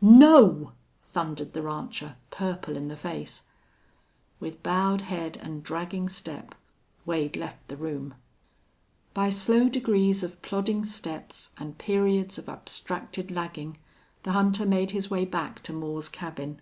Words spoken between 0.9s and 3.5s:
thundered the rancher, purple in the face.